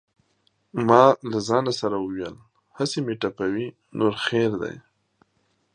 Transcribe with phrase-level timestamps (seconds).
[0.87, 2.35] ما له ځانه سره وویل:
[2.77, 3.67] هسې مې ټپوي
[3.97, 4.75] نور خیر دی.